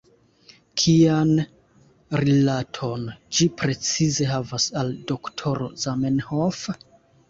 Kian 0.83 1.33
rilaton 2.23 3.05
ĝi 3.37 3.51
precize 3.63 4.31
havas 4.35 4.69
al 4.85 4.95
doktoro 5.15 5.75
Zamenhof? 5.89 6.69